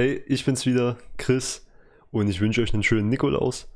Hey, 0.00 0.24
ich 0.28 0.46
bin's 0.46 0.64
wieder, 0.64 0.96
Chris, 1.18 1.66
und 2.10 2.26
ich 2.26 2.40
wünsche 2.40 2.62
euch 2.62 2.72
einen 2.72 2.82
schönen 2.82 3.10
Nikolaus. 3.10 3.70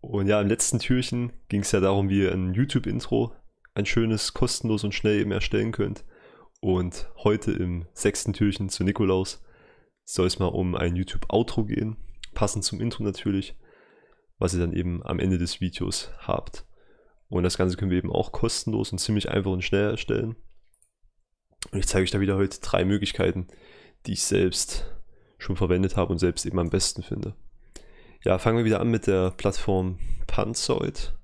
Und 0.00 0.26
ja, 0.26 0.40
im 0.40 0.48
letzten 0.48 0.78
Türchen 0.78 1.34
ging 1.50 1.60
es 1.60 1.72
ja 1.72 1.80
darum, 1.80 2.08
wie 2.08 2.22
ihr 2.22 2.32
ein 2.32 2.54
YouTube-Intro, 2.54 3.34
ein 3.74 3.84
schönes, 3.84 4.32
kostenlos 4.32 4.84
und 4.84 4.94
schnell 4.94 5.20
eben 5.20 5.32
erstellen 5.32 5.70
könnt. 5.70 6.06
Und 6.62 7.10
heute 7.24 7.52
im 7.52 7.84
sechsten 7.92 8.32
Türchen 8.32 8.70
zu 8.70 8.84
Nikolaus 8.84 9.44
soll 10.06 10.28
es 10.28 10.38
mal 10.38 10.46
um 10.46 10.74
ein 10.76 10.96
YouTube-Outro 10.96 11.66
gehen, 11.66 11.98
passend 12.32 12.64
zum 12.64 12.80
Intro 12.80 13.02
natürlich, 13.02 13.54
was 14.38 14.54
ihr 14.54 14.60
dann 14.60 14.72
eben 14.72 15.04
am 15.04 15.18
Ende 15.18 15.36
des 15.36 15.60
Videos 15.60 16.10
habt. 16.20 16.64
Und 17.28 17.42
das 17.42 17.58
Ganze 17.58 17.76
können 17.76 17.90
wir 17.90 17.98
eben 17.98 18.10
auch 18.10 18.32
kostenlos 18.32 18.92
und 18.92 18.98
ziemlich 18.98 19.28
einfach 19.28 19.50
und 19.50 19.62
schnell 19.62 19.90
erstellen. 19.90 20.36
Und 21.70 21.80
ich 21.80 21.86
zeige 21.86 22.04
euch 22.04 22.12
da 22.12 22.20
wieder 22.20 22.38
heute 22.38 22.58
drei 22.60 22.86
Möglichkeiten, 22.86 23.46
die 24.06 24.14
ich 24.14 24.22
selbst 24.22 24.86
schon 25.40 25.56
verwendet 25.56 25.96
habe 25.96 26.12
und 26.12 26.18
selbst 26.18 26.46
eben 26.46 26.58
am 26.58 26.70
besten 26.70 27.02
finde. 27.02 27.34
Ja, 28.22 28.38
fangen 28.38 28.58
wir 28.58 28.64
wieder 28.64 28.80
an 28.80 28.90
mit 28.90 29.06
der 29.06 29.30
Plattform 29.30 29.98
Panzoid, 30.26 31.14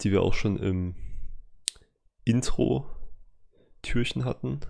die 0.00 0.10
wir 0.10 0.22
auch 0.22 0.34
schon 0.34 0.58
im 0.58 0.96
Intro-Türchen 2.24 4.24
hatten. 4.24 4.60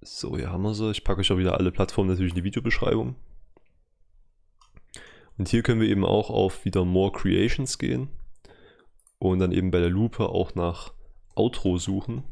So, 0.00 0.36
hier 0.36 0.50
haben 0.50 0.62
wir 0.62 0.74
sie. 0.74 0.90
Ich 0.90 1.04
packe 1.04 1.20
euch 1.20 1.30
auch 1.30 1.38
wieder 1.38 1.58
alle 1.58 1.70
Plattformen 1.70 2.10
natürlich 2.10 2.32
in 2.32 2.36
die 2.36 2.44
Videobeschreibung. 2.44 3.14
Und 5.38 5.48
hier 5.48 5.62
können 5.62 5.80
wir 5.80 5.88
eben 5.88 6.04
auch 6.04 6.28
auf 6.28 6.64
wieder 6.64 6.84
More 6.84 7.12
Creations 7.12 7.78
gehen 7.78 8.08
und 9.18 9.38
dann 9.38 9.52
eben 9.52 9.70
bei 9.70 9.78
der 9.78 9.90
Lupe 9.90 10.28
auch 10.28 10.56
nach 10.56 10.92
Outro 11.36 11.78
suchen. 11.78 12.24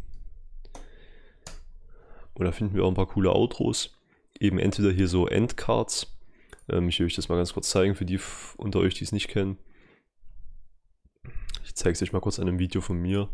Und 2.40 2.46
da 2.46 2.52
finden 2.52 2.74
wir 2.74 2.84
auch 2.84 2.88
ein 2.88 2.94
paar 2.94 3.06
coole 3.06 3.34
Outros. 3.34 3.98
Eben 4.38 4.58
entweder 4.58 4.90
hier 4.90 5.08
so 5.08 5.26
Endcards. 5.26 6.06
Ähm, 6.70 6.88
ich 6.88 6.98
will 6.98 7.04
euch 7.04 7.14
das 7.14 7.28
mal 7.28 7.36
ganz 7.36 7.52
kurz 7.52 7.68
zeigen 7.68 7.94
für 7.94 8.06
die 8.06 8.18
unter 8.56 8.78
euch, 8.78 8.94
die 8.94 9.04
es 9.04 9.12
nicht 9.12 9.28
kennen. 9.28 9.58
Ich 11.64 11.74
zeige 11.74 11.92
es 11.92 12.02
euch 12.02 12.14
mal 12.14 12.20
kurz 12.20 12.38
an 12.38 12.48
einem 12.48 12.58
Video 12.58 12.80
von 12.80 12.96
mir. 12.96 13.28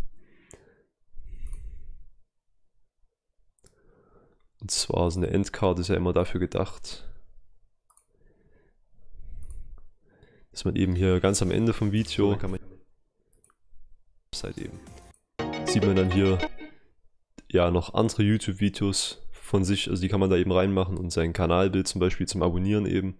Und 4.61 4.73
zwar 4.73 5.09
so 5.13 5.21
eine 5.21 5.31
Endcard 5.31 5.79
ist 5.79 5.87
ja 5.87 5.95
immer 5.95 6.13
dafür 6.13 6.41
gedacht, 6.41 7.09
dass 10.51 10.65
man 10.65 10.75
eben 10.75 10.97
hier 10.97 11.21
ganz 11.21 11.41
am 11.43 11.53
Ende 11.53 11.73
vom 11.73 11.93
Video 11.93 12.33
sieht 15.67 15.87
man 15.87 15.95
dann 15.95 16.11
hier 16.11 16.39
ja 17.49 17.71
noch 17.71 17.95
andere 17.95 18.23
YouTube-Videos 18.23 19.23
von 19.31 19.65
sich, 19.65 19.89
also 19.89 20.03
die 20.03 20.09
kann 20.09 20.21
man 20.21 20.31
da 20.31 20.37
eben 20.37 20.53
reinmachen 20.53 20.99
und 20.99 21.11
sein 21.11 21.33
Kanalbild 21.33 21.87
zum 21.87 22.01
Beispiel 22.01 22.27
zum 22.27 22.43
Abonnieren 22.43 22.87
eben. 22.87 23.17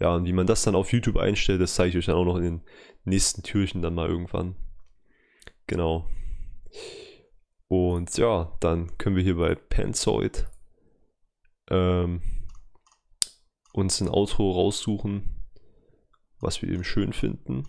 Ja, 0.00 0.14
und 0.14 0.24
wie 0.26 0.32
man 0.32 0.46
das 0.46 0.62
dann 0.62 0.74
auf 0.74 0.92
YouTube 0.92 1.16
einstellt, 1.16 1.60
das 1.60 1.74
zeige 1.74 1.90
ich 1.90 1.96
euch 1.96 2.06
dann 2.06 2.16
auch 2.16 2.24
noch 2.24 2.36
in 2.36 2.42
den 2.42 2.60
nächsten 3.04 3.42
Türchen 3.42 3.82
dann 3.82 3.94
mal 3.94 4.08
irgendwann. 4.08 4.56
Genau. 5.66 6.06
Und 7.68 8.16
ja, 8.16 8.56
dann 8.60 8.96
können 8.98 9.16
wir 9.16 9.22
hier 9.22 9.36
bei 9.36 9.54
Panzoid 9.54 10.48
ähm, 11.70 12.22
uns 13.72 14.00
ein 14.00 14.08
Outro 14.08 14.52
raussuchen, 14.52 15.22
was 16.40 16.62
wir 16.62 16.70
eben 16.70 16.84
schön 16.84 17.12
finden. 17.12 17.64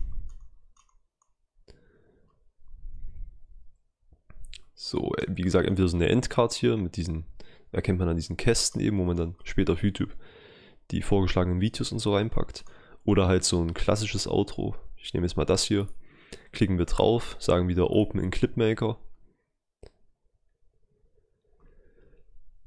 So, 4.82 5.12
äh, 5.18 5.26
wie 5.28 5.42
gesagt, 5.42 5.68
entweder 5.68 5.88
so 5.88 5.96
eine 5.98 6.08
Endcard 6.08 6.54
hier 6.54 6.78
mit 6.78 6.96
diesen, 6.96 7.26
erkennt 7.70 7.98
man 7.98 8.08
an 8.08 8.16
diesen 8.16 8.38
Kästen 8.38 8.80
eben, 8.80 8.96
wo 8.98 9.04
man 9.04 9.18
dann 9.18 9.34
später 9.44 9.74
auf 9.74 9.82
YouTube 9.82 10.16
die 10.90 11.02
vorgeschlagenen 11.02 11.60
Videos 11.60 11.92
und 11.92 11.98
so 11.98 12.14
reinpackt. 12.14 12.64
Oder 13.04 13.28
halt 13.28 13.44
so 13.44 13.62
ein 13.62 13.74
klassisches 13.74 14.26
Outro. 14.26 14.74
Ich 14.96 15.12
nehme 15.12 15.26
jetzt 15.26 15.36
mal 15.36 15.44
das 15.44 15.64
hier. 15.64 15.86
Klicken 16.52 16.78
wir 16.78 16.86
drauf, 16.86 17.36
sagen 17.38 17.68
wieder 17.68 17.90
Open 17.90 18.20
in 18.20 18.30
Clipmaker. 18.30 18.96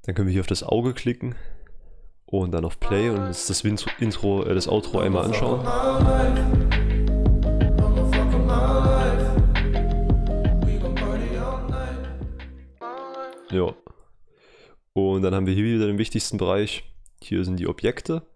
Dann 0.03 0.13
können 0.13 0.28
wir 0.28 0.34
hier 0.34 0.41
auf 0.41 0.47
das 0.47 0.62
Auge 0.62 0.94
klicken 0.94 1.34
und 2.28 2.51
dann 2.51 2.63
auf 2.63 2.80
Play 2.80 3.09
und 3.09 3.22
uns 3.22 3.47
das 3.47 3.62
Intro, 3.63 4.44
äh, 4.44 4.53
das 4.53 4.68
Outro 4.68 5.00
einmal 5.00 5.25
anschauen. 5.25 6.62
Ja. 13.53 13.75
Und 14.94 15.24
dann 15.24 15.34
haben 15.34 15.47
wir 15.47 15.53
hier 15.53 15.64
wieder 15.64 15.88
den 15.88 15.97
wichtigsten 15.97 16.38
Bereich. 16.38 16.84
Hier 17.22 17.44
sind 17.44 17.58
die 17.58 17.68
Objekte. 17.68 18.28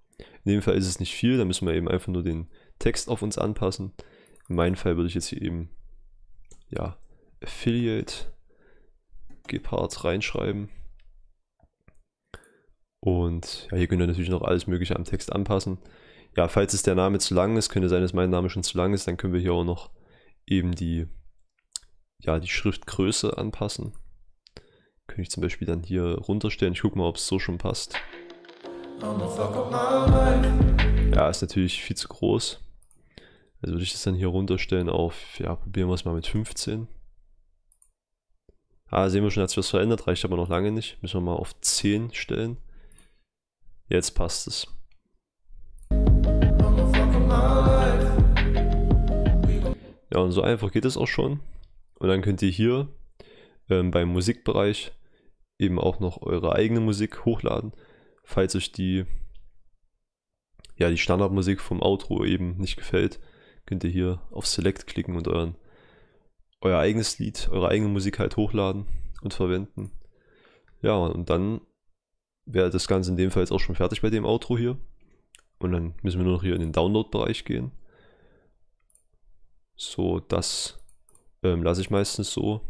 In 0.43 0.51
dem 0.51 0.61
Fall 0.61 0.75
ist 0.75 0.87
es 0.87 0.99
nicht 0.99 1.13
viel, 1.13 1.37
da 1.37 1.45
müssen 1.45 1.67
wir 1.67 1.75
eben 1.75 1.89
einfach 1.89 2.07
nur 2.07 2.23
den 2.23 2.47
Text 2.79 3.09
auf 3.09 3.21
uns 3.21 3.37
anpassen. 3.37 3.93
In 4.49 4.55
meinem 4.55 4.75
Fall 4.75 4.95
würde 4.95 5.09
ich 5.09 5.15
jetzt 5.15 5.27
hier 5.27 5.41
eben, 5.41 5.69
ja, 6.69 6.97
Affiliate 7.43 8.31
Gepard 9.47 10.03
reinschreiben. 10.03 10.69
Und 12.99 13.67
ja, 13.71 13.77
hier 13.77 13.87
könnt 13.87 14.01
ihr 14.01 14.07
natürlich 14.07 14.29
noch 14.29 14.41
alles 14.41 14.67
Mögliche 14.67 14.95
am 14.95 15.03
Text 15.03 15.31
anpassen. 15.31 15.77
Ja, 16.35 16.47
falls 16.47 16.73
es 16.73 16.83
der 16.83 16.95
Name 16.95 17.19
zu 17.19 17.33
lang 17.33 17.57
ist, 17.57 17.69
könnte 17.69 17.89
sein, 17.89 18.01
dass 18.01 18.13
mein 18.13 18.29
Name 18.29 18.49
schon 18.49 18.63
zu 18.63 18.77
lang 18.77 18.93
ist, 18.93 19.07
dann 19.07 19.17
können 19.17 19.33
wir 19.33 19.39
hier 19.39 19.53
auch 19.53 19.63
noch 19.63 19.91
eben 20.45 20.73
die, 20.73 21.07
ja, 22.19 22.39
die 22.39 22.47
Schriftgröße 22.47 23.37
anpassen. 23.37 23.93
Könnte 25.17 25.29
ich 25.29 25.31
zum 25.31 25.41
Beispiel 25.41 25.65
dann 25.65 25.81
hier 25.81 26.19
runterstellen. 26.19 26.75
Ich 26.75 26.81
gucke 26.81 26.95
mal, 26.95 27.07
ob 27.07 27.15
es 27.15 27.25
so 27.25 27.39
schon 27.39 27.57
passt. 27.57 27.95
Ja, 31.11 31.27
ist 31.27 31.41
natürlich 31.41 31.81
viel 31.81 31.97
zu 31.97 32.07
groß. 32.07 32.59
Also 33.63 33.73
würde 33.73 33.83
ich 33.83 33.93
das 33.93 34.03
dann 34.03 34.13
hier 34.13 34.27
runterstellen 34.27 34.89
auf, 34.89 35.39
ja, 35.39 35.55
probieren 35.55 35.89
wir 35.89 35.95
es 35.95 36.05
mal 36.05 36.13
mit 36.13 36.27
15. 36.27 36.87
Ah, 38.91 39.09
sehen 39.09 39.23
wir 39.23 39.31
schon, 39.31 39.41
hat 39.41 39.49
sich 39.49 39.57
was 39.57 39.71
verändert, 39.71 40.05
reicht 40.05 40.23
aber 40.23 40.37
noch 40.37 40.49
lange 40.49 40.71
nicht. 40.71 41.01
Müssen 41.01 41.15
wir 41.15 41.21
mal 41.21 41.33
auf 41.33 41.59
10 41.61 42.13
stellen. 42.13 42.57
Jetzt 43.89 44.11
passt 44.11 44.45
es. 44.45 44.67
Ja, 50.13 50.19
und 50.19 50.31
so 50.31 50.43
einfach 50.43 50.71
geht 50.71 50.85
es 50.85 50.95
auch 50.95 51.07
schon. 51.07 51.39
Und 51.95 52.07
dann 52.07 52.21
könnt 52.21 52.43
ihr 52.43 52.51
hier 52.51 52.87
ähm, 53.67 53.89
beim 53.89 54.09
Musikbereich 54.09 54.91
eben 55.59 55.79
auch 55.79 55.99
noch 55.99 56.21
eure 56.21 56.53
eigene 56.53 56.79
Musik 56.79 57.25
hochladen, 57.25 57.73
falls 58.23 58.55
euch 58.55 58.71
die 58.71 59.05
ja 60.75 60.89
die 60.89 60.97
Standardmusik 60.97 61.59
vom 61.59 61.81
Outro 61.81 62.23
eben 62.23 62.57
nicht 62.57 62.77
gefällt, 62.77 63.19
könnt 63.65 63.83
ihr 63.83 63.89
hier 63.89 64.21
auf 64.31 64.45
Select 64.45 64.87
klicken 64.87 65.15
und 65.15 65.27
euren 65.27 65.55
euer 66.61 66.79
eigenes 66.79 67.19
Lied, 67.19 67.49
eure 67.51 67.69
eigene 67.69 67.89
Musik 67.89 68.19
halt 68.19 68.37
hochladen 68.37 68.87
und 69.21 69.33
verwenden. 69.33 69.91
Ja, 70.81 70.95
und 70.95 71.29
dann 71.29 71.61
wäre 72.45 72.69
das 72.69 72.87
Ganze 72.87 73.11
in 73.11 73.17
dem 73.17 73.31
Fall 73.31 73.43
jetzt 73.43 73.51
auch 73.51 73.59
schon 73.59 73.75
fertig 73.75 74.01
bei 74.01 74.09
dem 74.09 74.25
Outro 74.25 74.57
hier. 74.57 74.77
Und 75.59 75.71
dann 75.71 75.95
müssen 76.01 76.19
wir 76.19 76.23
nur 76.23 76.33
noch 76.33 76.43
hier 76.43 76.55
in 76.55 76.61
den 76.61 76.71
Download-Bereich 76.71 77.45
gehen. 77.45 77.71
So, 79.75 80.19
das 80.19 80.79
ähm, 81.43 81.63
lasse 81.63 81.81
ich 81.81 81.89
meistens 81.89 82.31
so. 82.31 82.61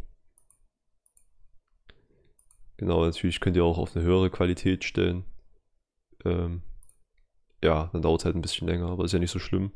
Genau, 2.78 3.04
natürlich 3.04 3.40
könnt 3.40 3.56
ihr 3.56 3.64
auch 3.64 3.76
auf 3.78 3.94
eine 3.94 4.04
höhere 4.04 4.30
Qualität 4.30 4.84
stellen. 4.84 5.24
Ähm, 6.24 6.62
ja, 7.62 7.90
dann 7.92 8.02
dauert 8.02 8.20
es 8.20 8.24
halt 8.24 8.36
ein 8.36 8.40
bisschen 8.40 8.68
länger, 8.68 8.88
aber 8.88 9.04
ist 9.04 9.12
ja 9.12 9.18
nicht 9.18 9.32
so 9.32 9.40
schlimm. 9.40 9.72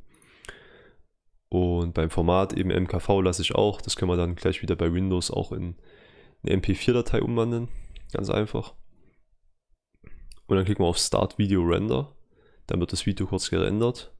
Und 1.48 1.94
beim 1.94 2.10
Format 2.10 2.52
eben 2.54 2.70
MKV 2.70 3.20
lasse 3.20 3.42
ich 3.42 3.54
auch. 3.54 3.82
Das 3.82 3.96
können 3.96 4.10
wir 4.10 4.16
dann 4.16 4.36
gleich 4.36 4.62
wieder 4.62 4.76
bei 4.76 4.92
Windows 4.92 5.30
auch 5.30 5.52
in 5.52 5.76
eine 6.42 6.56
MP4-Datei 6.56 7.20
umwandeln. 7.20 7.68
Ganz 8.12 8.30
einfach. 8.30 8.74
Und 10.46 10.56
dann 10.56 10.64
klicken 10.64 10.84
wir 10.84 10.88
auf 10.88 10.98
Start 10.98 11.38
Video 11.38 11.62
Render. 11.62 12.14
Dann 12.68 12.80
wird 12.80 12.92
das 12.92 13.04
Video 13.04 13.26
kurz 13.26 13.50
gerendert. 13.50 14.14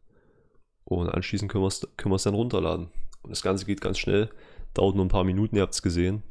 Und 0.85 1.09
anschließend 1.09 1.51
können 1.51 1.65
wir 1.65 1.69
es 1.69 1.87
können 1.97 2.17
dann 2.23 2.35
runterladen. 2.35 2.91
Und 3.23 3.31
das 3.31 3.43
Ganze 3.43 3.65
geht 3.65 3.81
ganz 3.81 3.99
schnell. 3.99 4.29
Dauert 4.75 4.97
nur 4.97 5.05
ein 5.05 5.09
paar 5.09 5.25
Minuten, 5.25 5.57
ihr 5.57 5.63
habt 5.63 5.75
es 5.75 5.83
gesehen. 5.83 6.23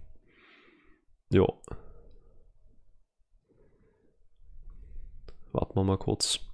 Ja. 1.30 1.48
Warten 5.53 5.75
wir 5.75 5.83
mal 5.83 5.98
kurz. 5.98 6.50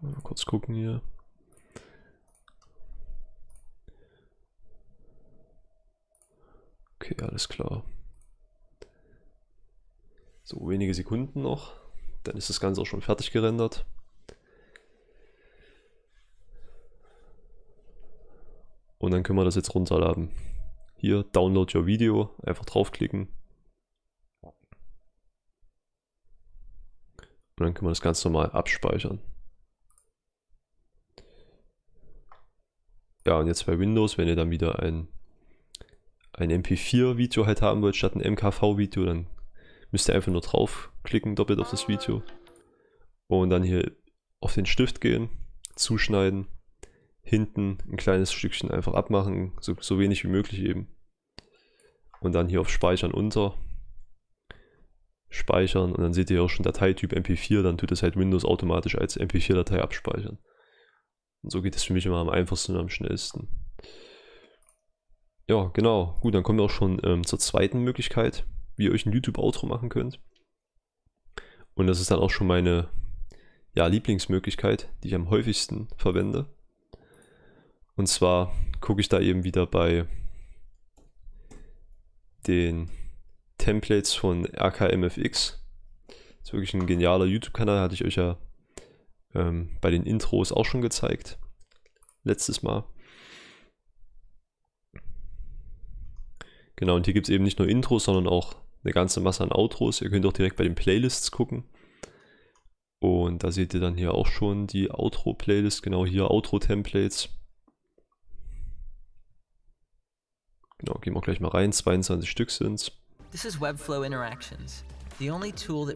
Mal 0.00 0.14
kurz 0.22 0.46
gucken 0.46 0.74
hier. 0.74 1.02
Okay, 6.96 7.16
alles 7.22 7.48
klar. 7.48 7.84
So, 10.42 10.68
wenige 10.68 10.94
Sekunden 10.94 11.42
noch. 11.42 11.74
Dann 12.24 12.36
ist 12.36 12.50
das 12.50 12.60
Ganze 12.60 12.80
auch 12.80 12.86
schon 12.86 13.02
fertig 13.02 13.30
gerendert. 13.30 13.86
Und 18.98 19.12
dann 19.12 19.22
können 19.22 19.38
wir 19.38 19.44
das 19.44 19.54
jetzt 19.54 19.74
runterladen. 19.74 20.30
Hier, 20.96 21.24
Download 21.24 21.76
Your 21.76 21.86
Video, 21.86 22.34
einfach 22.42 22.64
draufklicken. 22.64 23.28
Und 24.42 24.56
dann 27.56 27.74
können 27.74 27.86
wir 27.86 27.92
das 27.92 28.02
ganz 28.02 28.24
normal 28.24 28.50
abspeichern. 28.50 29.20
Ja, 33.30 33.38
und 33.38 33.46
jetzt 33.46 33.64
bei 33.64 33.78
Windows, 33.78 34.18
wenn 34.18 34.26
ihr 34.26 34.34
dann 34.34 34.50
wieder 34.50 34.80
ein, 34.80 35.06
ein 36.32 36.50
MP4-Video 36.50 37.46
halt 37.46 37.62
haben 37.62 37.80
wollt, 37.80 37.94
statt 37.94 38.16
ein 38.16 38.32
MKV-Video, 38.32 39.04
dann 39.04 39.28
müsst 39.92 40.08
ihr 40.08 40.16
einfach 40.16 40.32
nur 40.32 40.40
draufklicken, 40.40 41.36
doppelt 41.36 41.60
auf 41.60 41.70
das 41.70 41.86
Video. 41.86 42.24
Und 43.28 43.50
dann 43.50 43.62
hier 43.62 43.92
auf 44.40 44.54
den 44.54 44.66
Stift 44.66 45.00
gehen, 45.00 45.30
zuschneiden, 45.76 46.48
hinten 47.22 47.78
ein 47.88 47.98
kleines 47.98 48.32
Stückchen 48.32 48.68
einfach 48.68 48.94
abmachen, 48.94 49.52
so, 49.60 49.76
so 49.78 50.00
wenig 50.00 50.24
wie 50.24 50.28
möglich 50.28 50.62
eben. 50.62 50.88
Und 52.18 52.32
dann 52.32 52.48
hier 52.48 52.60
auf 52.60 52.68
Speichern 52.68 53.12
unter, 53.12 53.54
speichern 55.28 55.92
und 55.92 56.02
dann 56.02 56.14
seht 56.14 56.30
ihr 56.30 56.42
auch 56.42 56.50
schon 56.50 56.64
Dateityp 56.64 57.12
MP4, 57.12 57.62
dann 57.62 57.78
tut 57.78 57.92
es 57.92 58.02
halt 58.02 58.16
Windows 58.16 58.44
automatisch 58.44 58.98
als 58.98 59.16
MP4-Datei 59.16 59.80
abspeichern. 59.80 60.38
Und 61.42 61.50
so 61.50 61.62
geht 61.62 61.76
es 61.76 61.82
für 61.82 61.92
mich 61.92 62.06
immer 62.06 62.18
am 62.18 62.28
einfachsten 62.28 62.74
und 62.74 62.80
am 62.80 62.88
schnellsten. 62.88 63.48
Ja, 65.48 65.70
genau. 65.74 66.16
Gut, 66.20 66.34
dann 66.34 66.42
kommen 66.42 66.58
wir 66.58 66.64
auch 66.64 66.70
schon 66.70 67.00
ähm, 67.04 67.26
zur 67.26 67.38
zweiten 67.38 67.80
Möglichkeit, 67.80 68.46
wie 68.76 68.84
ihr 68.84 68.92
euch 68.92 69.06
ein 69.06 69.12
YouTube-Outro 69.12 69.66
machen 69.66 69.88
könnt. 69.88 70.20
Und 71.74 71.86
das 71.86 72.00
ist 72.00 72.10
dann 72.10 72.20
auch 72.20 72.30
schon 72.30 72.46
meine 72.46 72.88
ja, 73.74 73.86
Lieblingsmöglichkeit, 73.86 74.88
die 75.02 75.08
ich 75.08 75.14
am 75.14 75.30
häufigsten 75.30 75.88
verwende. 75.96 76.46
Und 77.96 78.06
zwar 78.06 78.54
gucke 78.80 79.00
ich 79.00 79.08
da 79.08 79.20
eben 79.20 79.44
wieder 79.44 79.66
bei 79.66 80.06
den 82.46 82.90
Templates 83.58 84.14
von 84.14 84.46
RKMFX. 84.46 85.62
Das 86.06 86.48
ist 86.48 86.52
wirklich 86.52 86.74
ein 86.74 86.86
genialer 86.86 87.26
YouTube-Kanal, 87.26 87.80
hatte 87.80 87.94
ich 87.94 88.04
euch 88.04 88.16
ja 88.16 88.38
ähm, 89.34 89.76
bei 89.80 89.90
den 89.90 90.04
Intros 90.04 90.52
auch 90.52 90.64
schon 90.64 90.82
gezeigt. 90.82 91.38
Letztes 92.24 92.62
Mal. 92.62 92.84
Genau, 96.76 96.96
und 96.96 97.04
hier 97.04 97.14
gibt 97.14 97.28
es 97.28 97.34
eben 97.34 97.44
nicht 97.44 97.58
nur 97.58 97.68
Intros, 97.68 98.04
sondern 98.04 98.26
auch 98.26 98.56
eine 98.82 98.92
ganze 98.92 99.20
Masse 99.20 99.42
an 99.42 99.52
Outros. 99.52 100.00
Ihr 100.00 100.10
könnt 100.10 100.24
auch 100.24 100.32
direkt 100.32 100.56
bei 100.56 100.64
den 100.64 100.74
Playlists 100.74 101.30
gucken. 101.30 101.64
Und 103.00 103.44
da 103.44 103.50
seht 103.50 103.74
ihr 103.74 103.80
dann 103.80 103.96
hier 103.96 104.14
auch 104.14 104.26
schon 104.26 104.66
die 104.66 104.90
Outro-Playlist, 104.90 105.82
genau 105.82 106.04
hier 106.04 106.30
Outro-Templates. 106.30 107.28
Genau, 110.78 110.98
gehen 111.00 111.14
wir 111.14 111.20
gleich 111.20 111.40
mal 111.40 111.48
rein, 111.48 111.72
22 111.72 112.30
Stück 112.30 112.50
sind 112.50 112.74
es. 112.74 112.92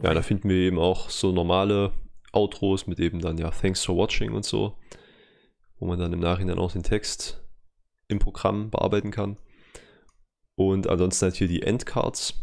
Ja, 0.03 0.15
da 0.15 0.23
finden 0.23 0.49
wir 0.49 0.57
eben 0.57 0.79
auch 0.79 1.09
so 1.09 1.33
normale 1.33 1.93
Outros 2.35 2.87
mit 2.87 3.01
eben 3.01 3.21
dann 3.21 3.39
ja 3.39 3.51
Thanks 3.51 3.85
for 3.85 3.97
watching 3.97 4.33
und 4.33 4.45
so, 4.45 4.77
wo 5.79 5.87
man 5.87 5.99
dann 5.99 6.13
im 6.13 6.21
Nachhinein 6.21 6.59
auch 6.59 6.73
den 6.73 6.83
Text 6.83 7.43
im 8.09 8.19
Programm 8.19 8.71
bearbeiten 8.71 9.11
kann. 9.11 9.39
Und 10.57 10.89
ansonsten 10.89 11.25
halt 11.25 11.37
hier 11.37 11.49
die 11.49 11.63
Endcards. 11.63 12.35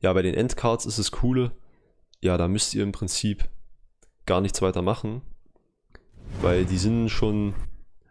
Ja, 0.00 0.12
bei 0.12 0.22
den 0.22 0.34
Endcards 0.34 0.86
ist 0.86 0.98
es 0.98 1.10
coole, 1.10 1.52
ja, 2.20 2.36
da 2.36 2.48
müsst 2.48 2.74
ihr 2.74 2.82
im 2.82 2.92
Prinzip 2.92 3.48
gar 4.26 4.40
nichts 4.40 4.62
weiter 4.62 4.82
machen, 4.82 5.22
weil 6.40 6.64
die 6.64 6.78
sind 6.78 7.08
schon, 7.08 7.54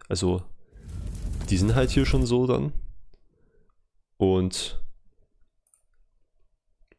also 0.10 0.44
die 1.50 1.58
sind 1.58 1.76
halt 1.76 1.92
hier 1.92 2.06
schon 2.06 2.26
so 2.26 2.48
dann. 2.48 2.74
Und 4.18 4.82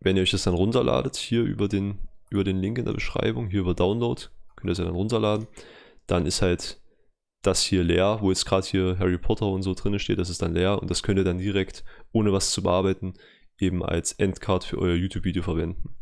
wenn 0.00 0.16
ihr 0.16 0.22
euch 0.22 0.30
das 0.30 0.44
dann 0.44 0.54
runterladet, 0.54 1.16
hier 1.16 1.42
über 1.42 1.68
den 1.68 1.98
über 2.30 2.44
den 2.44 2.58
Link 2.58 2.78
in 2.78 2.84
der 2.84 2.92
Beschreibung, 2.92 3.48
hier 3.48 3.60
über 3.60 3.74
Download, 3.74 4.20
könnt 4.56 4.68
ihr 4.68 4.72
es 4.72 4.78
ja 4.78 4.84
dann 4.84 4.94
runterladen. 4.94 5.46
Dann 6.06 6.26
ist 6.26 6.42
halt 6.42 6.80
das 7.42 7.62
hier 7.62 7.84
leer, 7.84 8.18
wo 8.20 8.30
jetzt 8.30 8.44
gerade 8.44 8.66
hier 8.66 8.98
Harry 8.98 9.18
Potter 9.18 9.46
und 9.46 9.62
so 9.62 9.74
drin 9.74 9.98
steht, 9.98 10.18
das 10.18 10.30
ist 10.30 10.42
dann 10.42 10.54
leer 10.54 10.80
und 10.80 10.90
das 10.90 11.02
könnt 11.02 11.18
ihr 11.18 11.24
dann 11.24 11.38
direkt, 11.38 11.84
ohne 12.12 12.32
was 12.32 12.50
zu 12.50 12.62
bearbeiten, 12.62 13.14
eben 13.58 13.84
als 13.84 14.12
Endcard 14.12 14.64
für 14.64 14.78
euer 14.78 14.94
YouTube-Video 14.94 15.42
verwenden. 15.42 15.96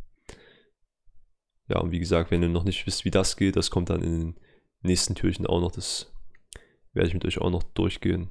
Ja, 1.69 1.81
und 1.81 1.91
wie 1.91 1.99
gesagt, 1.99 2.31
wenn 2.31 2.43
ihr 2.43 2.49
noch 2.49 2.65
nicht 2.65 2.87
wisst, 2.87 3.05
wie 3.05 3.11
das 3.11 3.37
geht, 3.37 3.57
das 3.57 3.71
kommt 3.71 3.91
dann 3.91 4.03
in 4.03 4.21
den 4.21 4.41
nächsten 4.83 5.15
Türchen 5.15 5.47
auch 5.47 5.61
noch. 5.61 5.73
Das 5.73 6.13
werde 6.93 7.09
ich 7.09 7.15
mit 7.15 7.25
euch 7.25 7.39
auch 7.39 7.51
noch 7.51 7.63
durchgehen. 7.63 8.29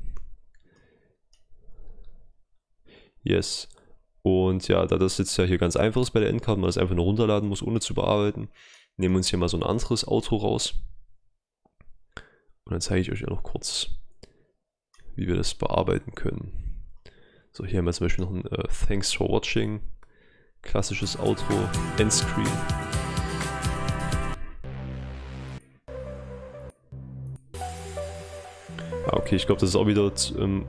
Yes. 3.24 3.68
Und 4.26 4.68
ja, 4.70 4.88
da 4.88 4.98
das 4.98 5.20
jetzt 5.20 5.38
ja 5.38 5.44
hier 5.44 5.60
ganz 5.60 5.76
einfach 5.76 6.02
ist 6.02 6.10
bei 6.10 6.20
der 6.20 6.30
Endcard, 6.30 6.58
man 6.58 6.68
das 6.68 6.80
einfach 6.80 6.96
nur 6.96 7.06
runterladen 7.06 7.48
muss, 7.48 7.62
ohne 7.62 7.80
zu 7.80 7.94
bearbeiten, 7.94 8.50
nehmen 8.98 9.14
wir 9.14 9.18
uns 9.18 9.30
hier 9.30 9.38
mal 9.38 9.50
so 9.50 9.58
ein 9.58 9.62
anderes 9.62 10.08
Auto 10.08 10.38
raus. 10.38 10.74
Und 12.64 12.72
dann 12.72 12.82
zeige 12.82 13.02
ich 13.02 13.12
euch 13.12 13.22
ja 13.22 13.30
noch 13.30 13.44
kurz, 13.44 13.92
wie 15.16 15.28
wir 15.28 15.36
das 15.36 15.54
bearbeiten 15.54 16.16
können. 16.16 16.82
So, 17.52 17.68
hier 17.68 17.78
haben 17.78 17.86
wir 17.86 17.94
zum 17.94 18.06
Beispiel 18.06 18.26
noch 18.26 18.32
ein 18.32 18.46
äh, 18.48 18.68
Thanks 18.88 19.14
for 19.14 19.30
Watching, 19.30 19.82
klassisches 20.64 21.20
Outro, 21.20 21.54
Endscreen. 22.00 22.48
Ah, 29.06 29.18
okay, 29.18 29.36
ich 29.36 29.46
glaube, 29.46 29.62
das 29.62 29.70
ist 29.70 29.76
auch 29.76 29.86
wieder 29.86 30.12
ähm, 30.40 30.66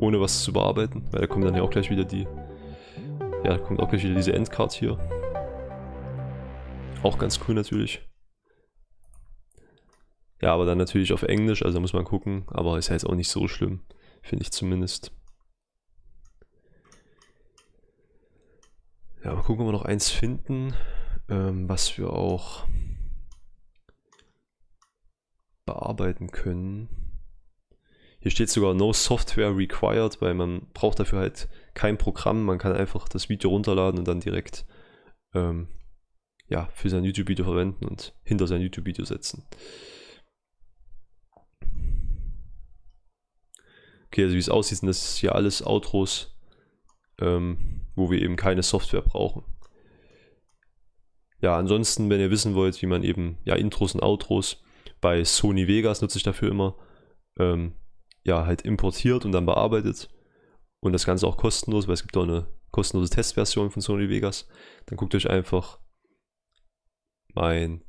ohne 0.00 0.20
was 0.20 0.42
zu 0.42 0.52
bearbeiten, 0.52 1.04
weil 1.12 1.20
da 1.20 1.28
kommen 1.28 1.44
dann 1.44 1.54
ja 1.54 1.62
auch 1.62 1.70
gleich 1.70 1.88
wieder 1.88 2.04
die 2.04 2.26
ja, 3.44 3.58
kommt 3.58 3.80
auch 3.80 3.88
gleich 3.88 4.04
wieder 4.04 4.14
diese 4.14 4.32
Endcard 4.32 4.72
hier. 4.72 4.98
Auch 7.02 7.18
ganz 7.18 7.40
cool 7.46 7.54
natürlich. 7.54 8.08
Ja, 10.40 10.54
aber 10.54 10.66
dann 10.66 10.78
natürlich 10.78 11.12
auf 11.12 11.22
Englisch, 11.22 11.64
also 11.64 11.80
muss 11.80 11.92
man 11.92 12.04
gucken. 12.04 12.44
Aber 12.48 12.78
ist 12.78 12.88
ja 12.88 12.94
jetzt 12.94 13.06
auch 13.06 13.14
nicht 13.14 13.28
so 13.28 13.48
schlimm, 13.48 13.82
finde 14.22 14.42
ich 14.42 14.52
zumindest. 14.52 15.12
Ja, 19.24 19.34
mal 19.34 19.42
gucken, 19.42 19.62
ob 19.62 19.68
wir 19.68 19.72
noch 19.72 19.84
eins 19.84 20.10
finden, 20.10 20.74
ähm, 21.28 21.68
was 21.68 21.96
wir 21.96 22.10
auch 22.10 22.66
bearbeiten 25.64 26.30
können. 26.32 26.88
Hier 28.20 28.30
steht 28.30 28.50
sogar 28.50 28.74
No 28.74 28.92
Software 28.92 29.56
Required, 29.56 30.20
weil 30.20 30.34
man 30.34 30.66
braucht 30.74 30.98
dafür 30.98 31.20
halt 31.20 31.48
kein 31.74 31.98
Programm. 31.98 32.44
Man 32.44 32.58
kann 32.58 32.72
einfach 32.72 33.08
das 33.08 33.28
Video 33.28 33.50
runterladen 33.50 33.98
und 33.98 34.08
dann 34.08 34.20
direkt 34.20 34.64
ähm, 35.34 35.68
ja, 36.48 36.68
für 36.74 36.90
sein 36.90 37.04
YouTube-Video 37.04 37.44
verwenden 37.44 37.86
und 37.86 38.14
hinter 38.24 38.46
sein 38.46 38.60
YouTube-Video 38.60 39.04
setzen. 39.04 39.46
Okay, 44.06 44.24
also 44.24 44.34
wie 44.34 44.40
es 44.40 44.50
aussieht, 44.50 44.78
sind 44.78 44.88
das 44.88 45.16
hier 45.16 45.34
alles 45.34 45.64
Outros, 45.64 46.38
ähm, 47.18 47.86
wo 47.94 48.10
wir 48.10 48.20
eben 48.20 48.36
keine 48.36 48.62
Software 48.62 49.00
brauchen. 49.00 49.44
Ja, 51.40 51.56
ansonsten, 51.56 52.10
wenn 52.10 52.20
ihr 52.20 52.30
wissen 52.30 52.54
wollt, 52.54 52.80
wie 52.82 52.86
man 52.86 53.02
eben, 53.02 53.38
ja, 53.44 53.54
Intros 53.54 53.94
und 53.94 54.02
Outros 54.02 54.62
bei 55.00 55.24
Sony 55.24 55.66
Vegas 55.66 56.02
nutze 56.02 56.18
ich 56.18 56.24
dafür 56.24 56.50
immer, 56.50 56.76
ähm, 57.38 57.72
ja, 58.22 58.44
halt 58.44 58.62
importiert 58.62 59.24
und 59.24 59.32
dann 59.32 59.46
bearbeitet. 59.46 60.10
Und 60.82 60.92
das 60.92 61.06
Ganze 61.06 61.28
auch 61.28 61.36
kostenlos, 61.36 61.86
weil 61.86 61.94
es 61.94 62.02
gibt 62.02 62.16
auch 62.16 62.24
eine 62.24 62.48
kostenlose 62.72 63.10
Testversion 63.10 63.70
von 63.70 63.80
Sony 63.80 64.08
Vegas. 64.08 64.48
Dann 64.86 64.96
guckt 64.96 65.14
euch 65.14 65.30
einfach 65.30 65.78
mein 67.34 67.84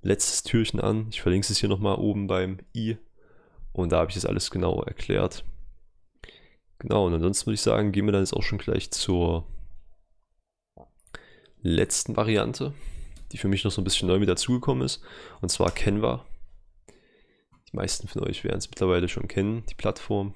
letztes 0.00 0.44
Türchen 0.44 0.80
an. 0.80 1.08
Ich 1.10 1.22
verlinke 1.22 1.50
es 1.50 1.58
hier 1.58 1.68
nochmal 1.68 1.96
oben 1.96 2.28
beim 2.28 2.60
i. 2.74 2.96
Und 3.72 3.90
da 3.90 3.98
habe 3.98 4.10
ich 4.10 4.14
das 4.14 4.26
alles 4.26 4.52
genau 4.52 4.80
erklärt. 4.82 5.44
Genau, 6.78 7.06
und 7.06 7.14
ansonsten 7.14 7.46
würde 7.46 7.54
ich 7.54 7.62
sagen, 7.62 7.90
gehen 7.90 8.06
wir 8.06 8.12
dann 8.12 8.22
jetzt 8.22 8.32
auch 8.32 8.44
schon 8.44 8.58
gleich 8.58 8.92
zur 8.92 9.46
letzten 11.62 12.16
Variante, 12.16 12.74
die 13.32 13.38
für 13.38 13.48
mich 13.48 13.64
noch 13.64 13.72
so 13.72 13.80
ein 13.80 13.84
bisschen 13.84 14.06
neu 14.06 14.20
mit 14.20 14.28
dazugekommen 14.28 14.84
ist. 14.84 15.02
Und 15.40 15.50
zwar 15.50 15.72
Canva. 15.72 16.24
Die 17.70 17.76
meisten 17.76 18.06
von 18.06 18.22
euch 18.22 18.44
werden 18.44 18.58
es 18.58 18.70
mittlerweile 18.70 19.08
schon 19.08 19.26
kennen, 19.26 19.64
die 19.66 19.74
Plattform. 19.74 20.32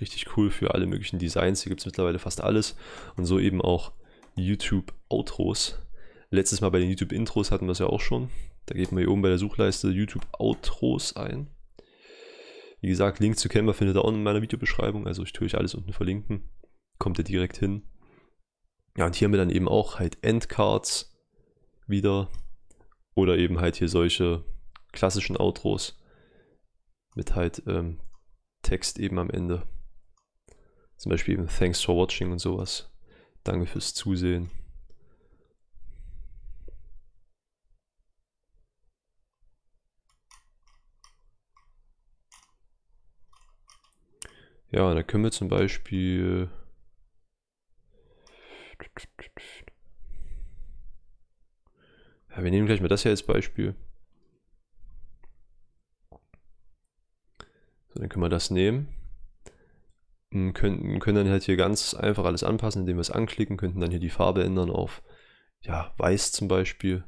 Richtig 0.00 0.36
cool 0.36 0.50
für 0.50 0.74
alle 0.74 0.86
möglichen 0.86 1.18
Designs. 1.18 1.62
Hier 1.62 1.70
gibt 1.70 1.80
es 1.80 1.86
mittlerweile 1.86 2.18
fast 2.18 2.42
alles. 2.42 2.76
Und 3.16 3.24
so 3.24 3.38
eben 3.38 3.60
auch 3.60 3.92
YouTube-Outros. 4.36 5.78
Letztes 6.30 6.60
Mal 6.60 6.70
bei 6.70 6.78
den 6.78 6.90
YouTube-Intros 6.90 7.50
hatten 7.50 7.66
wir 7.66 7.72
es 7.72 7.78
ja 7.78 7.86
auch 7.86 8.00
schon. 8.00 8.30
Da 8.66 8.74
geht 8.74 8.92
man 8.92 9.02
hier 9.02 9.10
oben 9.10 9.22
bei 9.22 9.28
der 9.28 9.38
Suchleiste 9.38 9.88
YouTube-Outros 9.88 11.16
ein. 11.16 11.48
Wie 12.80 12.88
gesagt, 12.88 13.18
Link 13.18 13.38
zu 13.38 13.48
Canva 13.48 13.72
findet 13.72 13.96
ihr 13.96 14.04
auch 14.04 14.12
in 14.12 14.22
meiner 14.22 14.42
Videobeschreibung. 14.42 15.06
Also 15.06 15.22
ich 15.22 15.32
tue 15.32 15.46
euch 15.46 15.56
alles 15.56 15.74
unten 15.74 15.92
verlinken. 15.92 16.48
Kommt 16.98 17.18
ihr 17.18 17.24
direkt 17.24 17.56
hin. 17.56 17.82
Ja, 18.96 19.06
und 19.06 19.16
hier 19.16 19.26
haben 19.26 19.32
wir 19.32 19.38
dann 19.38 19.50
eben 19.50 19.68
auch 19.68 19.98
halt 19.98 20.18
Endcards 20.22 21.18
wieder. 21.86 22.30
Oder 23.14 23.36
eben 23.36 23.58
halt 23.60 23.76
hier 23.76 23.88
solche 23.88 24.44
klassischen 24.92 25.36
Outros 25.36 25.98
mit 27.14 27.34
halt 27.34 27.62
ähm, 27.66 28.00
Text 28.62 28.98
eben 28.98 29.18
am 29.18 29.30
Ende. 29.30 29.66
Zum 30.98 31.10
Beispiel 31.10 31.34
eben 31.34 31.46
Thanks 31.46 31.80
for 31.82 31.96
watching 31.96 32.32
und 32.32 32.40
sowas. 32.40 32.90
Danke 33.44 33.66
fürs 33.66 33.94
Zusehen. 33.94 34.50
Ja, 44.70 44.92
da 44.92 45.02
können 45.02 45.24
wir 45.24 45.30
zum 45.30 45.48
Beispiel 45.48 46.50
ja, 52.30 52.42
wir 52.42 52.50
nehmen 52.50 52.66
gleich 52.66 52.80
mal 52.80 52.88
das 52.88 53.02
hier 53.02 53.12
als 53.12 53.22
Beispiel. 53.22 53.74
So, 57.88 58.00
dann 58.00 58.08
können 58.08 58.22
wir 58.22 58.28
das 58.28 58.50
nehmen. 58.50 58.88
Und 60.32 60.52
können, 60.52 61.00
können 61.00 61.16
dann 61.16 61.30
halt 61.30 61.44
hier 61.44 61.56
ganz 61.56 61.94
einfach 61.94 62.24
alles 62.24 62.44
anpassen, 62.44 62.82
indem 62.82 62.96
wir 62.96 63.02
es 63.02 63.10
anklicken, 63.10 63.56
könnten 63.56 63.80
dann 63.80 63.90
hier 63.90 64.00
die 64.00 64.10
Farbe 64.10 64.44
ändern 64.44 64.70
auf 64.70 65.02
ja, 65.60 65.92
weiß 65.96 66.32
zum 66.32 66.48
Beispiel 66.48 67.04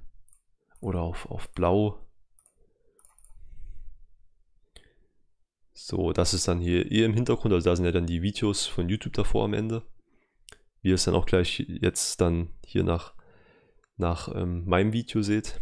oder 0.80 1.00
auf, 1.00 1.26
auf 1.30 1.50
blau. 1.52 1.98
So, 5.72 6.12
das 6.12 6.34
ist 6.34 6.46
dann 6.46 6.60
hier 6.60 6.90
eh 6.90 7.04
im 7.04 7.14
Hintergrund, 7.14 7.54
also 7.54 7.70
da 7.70 7.76
sind 7.76 7.84
ja 7.84 7.92
dann 7.92 8.06
die 8.06 8.22
Videos 8.22 8.66
von 8.66 8.88
YouTube 8.88 9.14
davor 9.14 9.44
am 9.44 9.54
Ende. 9.54 9.82
Wie 10.82 10.88
ihr 10.88 10.94
es 10.94 11.04
dann 11.04 11.14
auch 11.14 11.26
gleich 11.26 11.58
jetzt 11.58 12.20
dann 12.20 12.54
hier 12.64 12.84
nach, 12.84 13.14
nach 13.96 14.34
ähm, 14.34 14.64
meinem 14.66 14.92
Video 14.92 15.22
seht. 15.22 15.60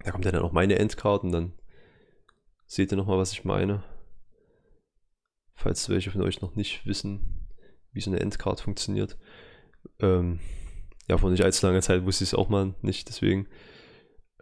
Da 0.00 0.12
kommt 0.12 0.24
ja 0.24 0.32
dann 0.32 0.42
auch 0.42 0.52
meine 0.52 0.78
Endkarten, 0.78 1.32
dann 1.32 1.52
seht 2.66 2.92
ihr 2.92 2.96
nochmal, 2.96 3.18
was 3.18 3.32
ich 3.32 3.44
meine. 3.44 3.82
Falls 5.58 5.88
welche 5.88 6.12
von 6.12 6.22
euch 6.22 6.40
noch 6.40 6.54
nicht 6.54 6.86
wissen, 6.86 7.48
wie 7.92 8.00
so 8.00 8.12
eine 8.12 8.20
Endcard 8.20 8.60
funktioniert. 8.60 9.18
Ähm, 9.98 10.38
ja, 11.08 11.18
vor 11.18 11.30
nicht 11.30 11.42
allzu 11.42 11.66
langer 11.66 11.82
Zeit 11.82 12.04
wusste 12.04 12.22
ich 12.22 12.30
es 12.30 12.34
auch 12.34 12.48
mal 12.48 12.74
nicht, 12.80 13.08
deswegen. 13.08 13.48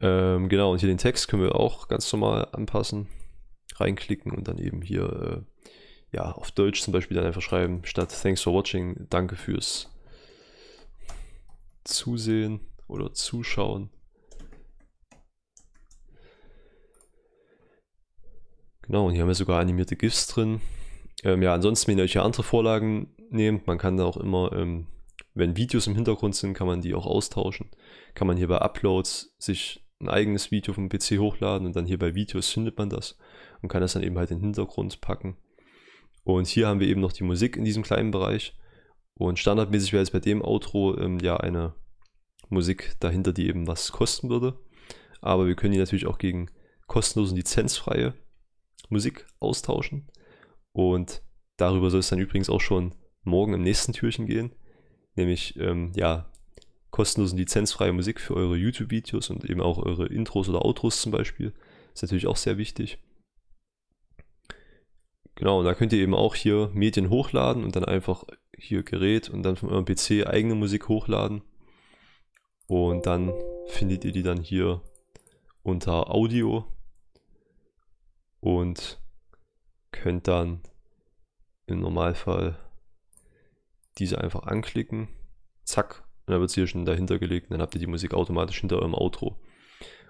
Ähm, 0.02 0.50
genau, 0.50 0.72
und 0.72 0.80
hier 0.80 0.90
den 0.90 0.98
Text 0.98 1.28
können 1.28 1.42
wir 1.42 1.54
auch 1.54 1.88
ganz 1.88 2.12
normal 2.12 2.48
anpassen, 2.52 3.08
reinklicken 3.76 4.30
und 4.30 4.46
dann 4.46 4.58
eben 4.58 4.82
hier, 4.82 5.46
äh, 6.12 6.14
ja, 6.14 6.32
auf 6.32 6.50
Deutsch 6.50 6.82
zum 6.82 6.92
Beispiel 6.92 7.16
dann 7.16 7.24
einfach 7.24 7.40
schreiben, 7.40 7.80
statt 7.86 8.14
Thanks 8.22 8.42
for 8.42 8.52
watching, 8.52 9.06
danke 9.08 9.36
fürs 9.36 9.90
Zusehen 11.84 12.60
oder 12.88 13.14
Zuschauen. 13.14 13.88
Genau, 18.82 19.06
und 19.06 19.14
hier 19.14 19.22
haben 19.22 19.28
wir 19.28 19.34
sogar 19.34 19.60
animierte 19.60 19.96
GIFs 19.96 20.26
drin. 20.26 20.60
Ähm, 21.26 21.42
ja, 21.42 21.52
ansonsten, 21.52 21.90
wenn 21.90 21.98
ihr 21.98 22.04
euch 22.04 22.12
hier 22.12 22.22
andere 22.22 22.44
Vorlagen 22.44 23.12
nehmt, 23.30 23.66
man 23.66 23.78
kann 23.78 23.96
da 23.96 24.04
auch 24.04 24.16
immer, 24.16 24.52
ähm, 24.52 24.86
wenn 25.34 25.56
Videos 25.56 25.88
im 25.88 25.96
Hintergrund 25.96 26.36
sind, 26.36 26.54
kann 26.54 26.68
man 26.68 26.82
die 26.82 26.94
auch 26.94 27.04
austauschen. 27.04 27.68
Kann 28.14 28.28
man 28.28 28.36
hier 28.36 28.46
bei 28.46 28.58
Uploads 28.58 29.34
sich 29.36 29.84
ein 30.00 30.08
eigenes 30.08 30.52
Video 30.52 30.72
vom 30.72 30.88
PC 30.88 31.18
hochladen 31.18 31.66
und 31.66 31.74
dann 31.74 31.84
hier 31.84 31.98
bei 31.98 32.14
Videos 32.14 32.50
findet 32.50 32.78
man 32.78 32.90
das 32.90 33.18
und 33.60 33.68
kann 33.68 33.80
das 33.80 33.94
dann 33.94 34.04
eben 34.04 34.16
halt 34.16 34.30
in 34.30 34.38
den 34.38 34.44
Hintergrund 34.44 35.00
packen. 35.00 35.36
Und 36.22 36.46
hier 36.46 36.68
haben 36.68 36.78
wir 36.78 36.86
eben 36.86 37.00
noch 37.00 37.12
die 37.12 37.24
Musik 37.24 37.56
in 37.56 37.64
diesem 37.64 37.82
kleinen 37.82 38.12
Bereich. 38.12 38.56
Und 39.14 39.40
standardmäßig 39.40 39.92
wäre 39.92 40.02
jetzt 40.02 40.12
bei 40.12 40.20
dem 40.20 40.42
Outro 40.42 40.96
ähm, 40.96 41.18
ja 41.18 41.38
eine 41.38 41.74
Musik 42.50 42.94
dahinter, 43.00 43.32
die 43.32 43.48
eben 43.48 43.66
was 43.66 43.90
kosten 43.90 44.30
würde. 44.30 44.60
Aber 45.22 45.48
wir 45.48 45.56
können 45.56 45.72
die 45.72 45.80
natürlich 45.80 46.06
auch 46.06 46.18
gegen 46.18 46.50
kostenlose 46.86 47.32
und 47.32 47.38
lizenzfreie 47.38 48.14
Musik 48.90 49.26
austauschen. 49.40 50.08
Und 50.76 51.22
darüber 51.56 51.88
soll 51.88 52.00
es 52.00 52.10
dann 52.10 52.18
übrigens 52.18 52.50
auch 52.50 52.60
schon 52.60 52.94
morgen 53.22 53.54
im 53.54 53.62
nächsten 53.62 53.94
Türchen 53.94 54.26
gehen. 54.26 54.52
Nämlich, 55.14 55.56
ähm, 55.58 55.92
ja, 55.96 56.30
kostenlose 56.90 57.32
und 57.32 57.38
lizenzfreie 57.38 57.94
Musik 57.94 58.20
für 58.20 58.34
eure 58.34 58.56
YouTube-Videos 58.56 59.30
und 59.30 59.48
eben 59.48 59.62
auch 59.62 59.78
eure 59.78 60.06
Intros 60.06 60.50
oder 60.50 60.66
Outros 60.66 61.00
zum 61.00 61.12
Beispiel. 61.12 61.54
Ist 61.94 62.02
natürlich 62.02 62.26
auch 62.26 62.36
sehr 62.36 62.58
wichtig. 62.58 62.98
Genau, 65.36 65.60
und 65.60 65.64
da 65.64 65.72
könnt 65.72 65.94
ihr 65.94 65.98
eben 65.98 66.14
auch 66.14 66.34
hier 66.34 66.70
Medien 66.74 67.08
hochladen 67.08 67.64
und 67.64 67.74
dann 67.74 67.86
einfach 67.86 68.24
hier 68.54 68.82
Gerät 68.82 69.30
und 69.30 69.44
dann 69.44 69.56
von 69.56 69.70
eurem 69.70 69.86
PC 69.86 70.26
eigene 70.26 70.56
Musik 70.56 70.88
hochladen. 70.88 71.40
Und 72.66 73.06
dann 73.06 73.32
findet 73.68 74.04
ihr 74.04 74.12
die 74.12 74.22
dann 74.22 74.42
hier 74.42 74.82
unter 75.62 76.10
Audio 76.10 76.66
und 78.40 79.00
könnt 79.92 80.28
dann 80.28 80.60
im 81.66 81.80
Normalfall 81.80 82.58
diese 83.98 84.20
einfach 84.20 84.44
anklicken. 84.44 85.08
Zack, 85.64 86.04
und 86.26 86.32
dann 86.32 86.40
wird 86.40 86.50
sie 86.50 86.60
hier 86.60 86.66
schon 86.66 86.84
dahinter 86.84 87.18
gelegt 87.18 87.46
und 87.46 87.54
dann 87.54 87.62
habt 87.62 87.74
ihr 87.74 87.80
die 87.80 87.86
Musik 87.86 88.14
automatisch 88.14 88.60
hinter 88.60 88.78
eurem 88.78 88.94
Outro. 88.94 89.40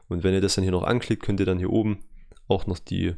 Und 0.09 0.23
wenn 0.23 0.35
ihr 0.35 0.40
das 0.40 0.54
dann 0.54 0.64
hier 0.64 0.73
noch 0.73 0.85
anklickt, 0.85 1.23
könnt 1.23 1.40
ihr 1.40 1.47
dann 1.47 1.59
hier 1.59 1.71
oben 1.71 2.04
auch 2.49 2.66
noch 2.66 2.78
die 2.78 3.14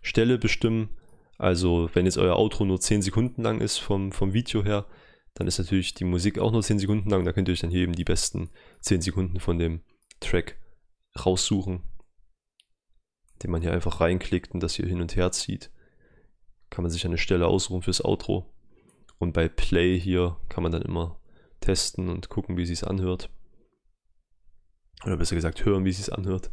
Stelle 0.00 0.38
bestimmen. 0.38 0.90
Also 1.38 1.90
wenn 1.94 2.06
jetzt 2.06 2.18
euer 2.18 2.36
Outro 2.36 2.64
nur 2.64 2.80
10 2.80 3.02
Sekunden 3.02 3.42
lang 3.42 3.60
ist 3.60 3.78
vom, 3.78 4.12
vom 4.12 4.32
Video 4.32 4.64
her, 4.64 4.86
dann 5.34 5.46
ist 5.46 5.58
natürlich 5.58 5.94
die 5.94 6.04
Musik 6.04 6.38
auch 6.38 6.52
nur 6.52 6.62
10 6.62 6.78
Sekunden 6.78 7.10
lang. 7.10 7.24
Da 7.24 7.32
könnt 7.32 7.48
ihr 7.48 7.52
euch 7.52 7.60
dann 7.60 7.70
hier 7.70 7.82
eben 7.82 7.94
die 7.94 8.04
besten 8.04 8.50
10 8.80 9.02
Sekunden 9.02 9.40
von 9.40 9.58
dem 9.58 9.82
Track 10.20 10.58
raussuchen, 11.24 11.82
den 13.42 13.50
man 13.50 13.62
hier 13.62 13.72
einfach 13.72 14.00
reinklickt 14.00 14.52
und 14.52 14.62
das 14.62 14.74
hier 14.74 14.86
hin 14.86 15.00
und 15.00 15.16
her 15.16 15.32
zieht 15.32 15.70
kann 16.72 16.82
man 16.82 16.90
sich 16.90 17.04
eine 17.04 17.18
Stelle 17.18 17.46
ausruhen 17.46 17.82
fürs 17.82 18.02
Outro. 18.02 18.50
Und 19.18 19.34
bei 19.34 19.46
Play 19.46 20.00
hier 20.00 20.38
kann 20.48 20.62
man 20.62 20.72
dann 20.72 20.80
immer 20.80 21.20
testen 21.60 22.08
und 22.08 22.30
gucken, 22.30 22.56
wie 22.56 22.62
es 22.62 22.82
anhört. 22.82 23.28
Oder 25.04 25.18
besser 25.18 25.36
gesagt, 25.36 25.66
hören, 25.66 25.84
wie 25.84 25.90
es 25.90 26.08
anhört. 26.08 26.50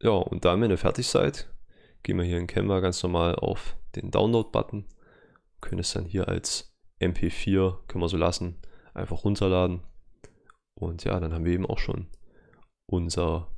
Ja, 0.00 0.12
und 0.12 0.46
dann, 0.46 0.62
wenn 0.62 0.70
ihr 0.70 0.78
fertig 0.78 1.06
seid, 1.06 1.52
gehen 2.02 2.16
wir 2.16 2.24
hier 2.24 2.38
in 2.38 2.46
Canva 2.46 2.80
ganz 2.80 3.02
normal 3.02 3.34
auf 3.34 3.76
den 3.94 4.10
Download-Button. 4.10 4.86
Können 5.60 5.80
es 5.80 5.92
dann 5.92 6.06
hier 6.06 6.26
als 6.26 6.74
MP4, 7.00 7.86
können 7.88 8.02
wir 8.02 8.08
so 8.08 8.16
lassen, 8.16 8.58
einfach 8.94 9.24
runterladen. 9.24 9.82
Und 10.74 11.04
ja, 11.04 11.20
dann 11.20 11.34
haben 11.34 11.44
wir 11.44 11.52
eben 11.52 11.66
auch 11.66 11.78
schon 11.78 12.06
unser 12.86 13.48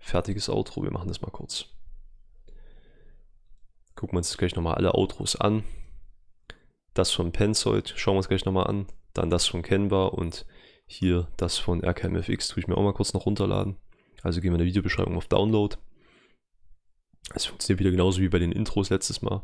fertiges 0.00 0.48
Outro. 0.48 0.82
Wir 0.82 0.90
machen 0.90 1.08
das 1.08 1.22
mal 1.22 1.30
kurz. 1.30 1.68
Gucken 3.94 4.14
wir 4.14 4.18
uns 4.18 4.36
gleich 4.36 4.54
nochmal 4.56 4.74
alle 4.74 4.94
Outros 4.94 5.36
an. 5.36 5.64
Das 6.94 7.10
von 7.10 7.32
Pensoid 7.32 7.92
schauen 7.96 8.14
wir 8.14 8.18
uns 8.18 8.28
gleich 8.28 8.44
nochmal 8.44 8.66
an. 8.66 8.86
Dann 9.14 9.30
das 9.30 9.46
von 9.46 9.62
Canva 9.62 10.06
und 10.06 10.46
hier 10.86 11.28
das 11.36 11.58
von 11.58 11.82
RKMFX 11.82 12.48
tue 12.48 12.60
ich 12.60 12.68
mir 12.68 12.76
auch 12.76 12.82
mal 12.82 12.94
kurz 12.94 13.12
noch 13.12 13.26
runterladen. 13.26 13.76
Also 14.22 14.40
gehen 14.40 14.50
wir 14.50 14.56
in 14.56 14.58
der 14.58 14.66
Videobeschreibung 14.66 15.16
auf 15.16 15.26
Download. 15.26 15.76
Es 17.34 17.46
funktioniert 17.46 17.80
wieder 17.80 17.90
genauso 17.90 18.20
wie 18.20 18.28
bei 18.28 18.38
den 18.38 18.52
Intros 18.52 18.90
letztes 18.90 19.22
Mal. 19.22 19.42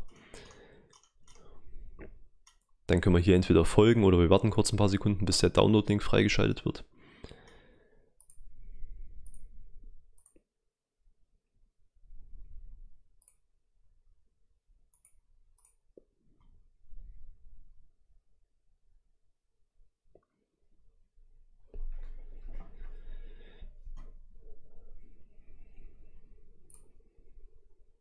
Dann 2.87 3.01
können 3.01 3.15
wir 3.15 3.21
hier 3.21 3.35
entweder 3.35 3.65
folgen 3.65 4.03
oder 4.03 4.19
wir 4.19 4.29
warten 4.29 4.49
kurz 4.49 4.73
ein 4.73 4.77
paar 4.77 4.89
Sekunden, 4.89 5.25
bis 5.25 5.39
der 5.39 5.51
Download-Link 5.51 6.01
freigeschaltet 6.01 6.65
wird. 6.65 6.85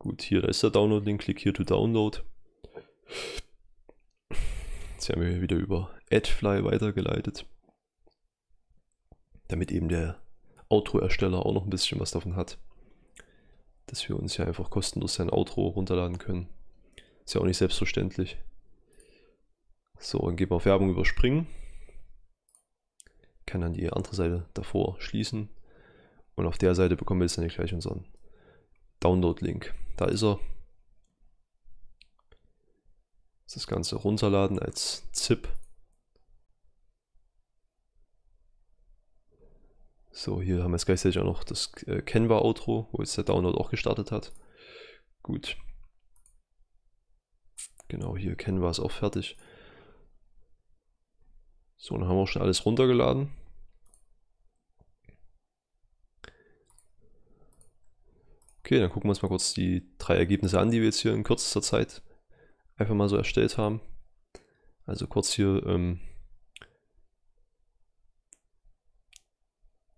Gut, 0.08 0.22
hier, 0.22 0.42
ist 0.44 0.62
der 0.62 0.70
Download-Link. 0.70 1.20
Klick 1.20 1.38
hier 1.38 1.52
to 1.52 1.64
Download. 1.64 2.20
Jetzt 4.94 5.10
haben 5.10 5.20
wir 5.20 5.42
wieder 5.42 5.56
über 5.56 5.90
AdFly 6.10 6.64
weitergeleitet. 6.64 7.44
Damit 9.48 9.70
eben 9.70 9.90
der 9.90 10.18
Outro-Ersteller 10.70 11.44
auch 11.44 11.52
noch 11.52 11.64
ein 11.64 11.68
bisschen 11.68 12.00
was 12.00 12.10
davon 12.10 12.36
hat. 12.36 12.56
Dass 13.84 14.08
wir 14.08 14.18
uns 14.18 14.38
ja 14.38 14.46
einfach 14.46 14.70
kostenlos 14.70 15.12
sein 15.12 15.28
Outro 15.28 15.66
runterladen 15.66 16.16
können. 16.16 16.48
Ist 17.26 17.34
ja 17.34 17.42
auch 17.42 17.46
nicht 17.46 17.58
selbstverständlich. 17.58 18.38
So, 19.98 20.20
dann 20.20 20.36
gehen 20.36 20.48
wir 20.48 20.56
auf 20.56 20.64
Werbung 20.64 20.88
überspringen. 20.88 21.46
kann 23.44 23.60
dann 23.60 23.74
die 23.74 23.92
andere 23.92 24.16
Seite 24.16 24.48
davor 24.54 24.98
schließen. 25.02 25.50
Und 26.34 26.46
auf 26.46 26.56
der 26.56 26.74
Seite 26.74 26.96
bekommen 26.96 27.20
wir 27.20 27.26
jetzt 27.26 27.36
dann 27.36 27.46
gleich 27.46 27.74
unseren 27.74 28.06
Download-Link. 29.00 29.74
Da 29.96 30.06
ist 30.06 30.22
er. 30.22 30.38
Das 33.52 33.66
Ganze 33.66 33.96
runterladen 33.96 34.58
als 34.58 35.10
ZIP. 35.12 35.48
So, 40.10 40.42
hier 40.42 40.62
haben 40.62 40.72
wir 40.72 40.76
jetzt 40.76 40.86
gleichzeitig 40.86 41.20
auch 41.20 41.24
noch 41.24 41.44
das 41.44 41.72
äh, 41.86 42.02
Canva-Outro, 42.02 42.88
wo 42.90 43.00
jetzt 43.00 43.16
der 43.16 43.24
Download 43.24 43.56
auch 43.56 43.70
gestartet 43.70 44.10
hat. 44.10 44.32
Gut. 45.22 45.56
Genau, 47.86 48.16
hier 48.16 48.36
Canva 48.36 48.70
ist 48.70 48.80
auch 48.80 48.90
fertig. 48.90 49.36
So, 51.76 51.96
dann 51.96 52.08
haben 52.08 52.16
wir 52.16 52.22
auch 52.22 52.28
schon 52.28 52.42
alles 52.42 52.66
runtergeladen. 52.66 53.30
Okay, 58.68 58.80
dann 58.80 58.90
gucken 58.90 59.08
wir 59.08 59.12
uns 59.12 59.22
mal 59.22 59.28
kurz 59.28 59.54
die 59.54 59.88
drei 59.96 60.18
Ergebnisse 60.18 60.60
an, 60.60 60.70
die 60.70 60.80
wir 60.80 60.88
jetzt 60.88 61.00
hier 61.00 61.14
in 61.14 61.22
kürzester 61.22 61.62
Zeit 61.62 62.02
einfach 62.76 62.94
mal 62.94 63.08
so 63.08 63.16
erstellt 63.16 63.56
haben. 63.56 63.80
Also 64.84 65.06
kurz 65.06 65.32
hier 65.32 65.64
ähm, 65.64 66.00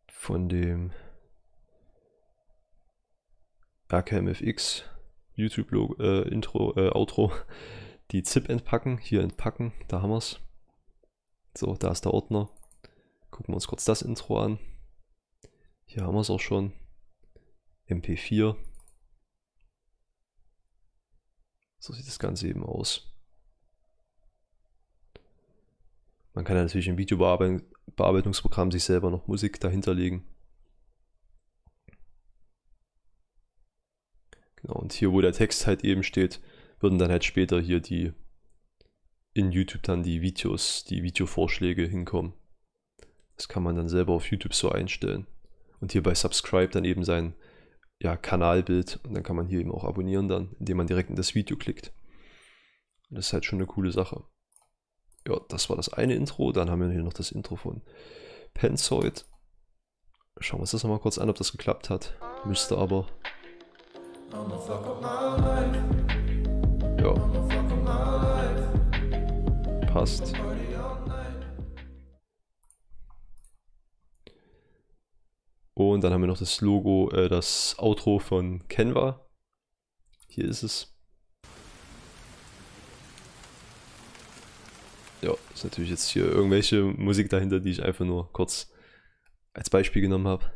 von 0.09 0.49
dem 0.49 0.93
RKMFX 3.93 4.85
YouTube 5.35 5.73
äh, 5.99 6.29
Intro, 6.29 6.73
äh, 6.77 6.91
Outro 6.91 7.33
die 8.13 8.23
ZIP 8.23 8.49
entpacken, 8.49 8.99
hier 8.99 9.23
entpacken, 9.23 9.73
da 9.89 10.01
haben 10.01 10.11
wir 10.11 10.19
es. 10.19 10.39
So, 11.57 11.75
da 11.75 11.91
ist 11.91 12.05
der 12.05 12.15
Ordner. 12.15 12.49
Gucken 13.33 13.49
wir 13.49 13.57
uns 13.57 13.67
kurz 13.67 13.85
das 13.85 14.03
Intro 14.03 14.39
an. 14.41 14.61
Hier 15.87 16.05
haben 16.05 16.15
wir 16.15 16.21
es 16.21 16.31
auch 16.31 16.39
schon. 16.39 16.73
MP4. 17.91 18.57
So 21.79 21.93
sieht 21.93 22.07
das 22.07 22.19
Ganze 22.19 22.49
eben 22.49 22.65
aus. 22.65 23.07
Man 26.35 26.45
kann 26.45 26.57
natürlich 26.57 26.89
im 26.89 26.99
Videobearbeitungsprogramm 26.99 28.71
sich 28.71 28.85
selber 28.85 29.11
noch 29.11 29.27
Musik 29.27 29.59
dahinter 29.61 29.95
legen. 29.95 30.27
Genau, 34.57 34.75
und 34.75 34.93
hier, 34.93 35.13
wo 35.13 35.21
der 35.21 35.33
Text 35.33 35.67
halt 35.67 35.85
eben 35.85 36.03
steht, 36.03 36.41
würden 36.81 36.99
dann 36.99 37.11
halt 37.11 37.25
später 37.25 37.61
hier 37.61 37.81
die 37.81 38.13
in 39.33 39.53
YouTube 39.53 39.83
dann 39.83 40.03
die 40.03 40.23
Videos, 40.23 40.85
die 40.85 41.03
Videovorschläge 41.03 41.87
hinkommen. 41.87 42.33
Das 43.37 43.49
kann 43.49 43.63
man 43.63 43.77
dann 43.77 43.89
selber 43.89 44.13
auf 44.13 44.31
YouTube 44.31 44.55
so 44.55 44.71
einstellen. 44.71 45.27
Und 45.81 45.93
hier 45.93 46.03
bei 46.03 46.15
Subscribe 46.15 46.69
dann 46.69 46.85
eben 46.85 47.05
sein 47.05 47.35
ja, 48.01 48.17
Kanalbild 48.17 48.99
und 49.05 49.15
dann 49.15 49.23
kann 49.23 49.37
man 49.37 49.47
hier 49.47 49.61
eben 49.61 49.73
auch 49.73 49.85
abonnieren 49.85 50.27
dann, 50.27 50.57
indem 50.59 50.79
man 50.79 50.87
direkt 50.87 51.11
in 51.11 51.17
das 51.17 51.35
Video 51.35 51.57
klickt. 51.57 51.93
Das 53.11 53.27
ist 53.27 53.33
halt 53.33 53.45
schon 53.45 53.59
eine 53.59 53.67
coole 53.67 53.93
Sache. 53.93 54.25
Ja, 55.27 55.39
das 55.49 55.69
war 55.69 55.77
das 55.77 55.93
eine 55.93 56.15
Intro. 56.15 56.53
Dann 56.53 56.71
haben 56.71 56.81
wir 56.81 56.91
hier 56.91 57.03
noch 57.03 57.13
das 57.13 57.33
Intro 57.33 57.57
von 57.57 57.83
Penzoid. 58.55 59.27
Schauen 60.39 60.59
wir 60.59 60.63
uns 60.63 60.71
das 60.71 60.83
nochmal 60.83 61.01
kurz 61.01 61.19
an, 61.19 61.29
ob 61.29 61.37
das 61.37 61.53
geklappt 61.53 61.91
hat. 61.91 62.15
Müsste 62.47 62.79
aber. 62.79 63.07
Ja. 66.99 67.15
Passt. 69.93 70.33
Und 75.89 76.05
dann 76.05 76.13
haben 76.13 76.21
wir 76.21 76.29
noch 76.29 76.39
das 76.39 76.61
Logo, 76.61 77.11
äh, 77.11 77.31
das 77.31 77.75
Outro 77.79 78.19
von 78.19 78.69
Canva. 78.69 79.27
Hier 80.29 80.45
ist 80.45 80.63
es. 80.63 80.95
Ja, 85.23 85.35
ist 85.55 85.65
natürlich 85.65 85.89
jetzt 85.89 86.09
hier 86.11 86.27
irgendwelche 86.27 86.83
Musik 86.83 87.31
dahinter, 87.31 87.61
die 87.61 87.71
ich 87.71 87.83
einfach 87.83 88.05
nur 88.05 88.31
kurz 88.33 88.71
als 89.55 89.71
Beispiel 89.71 90.03
genommen 90.03 90.29
habe. 90.29 90.53